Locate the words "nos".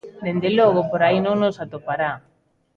1.43-1.57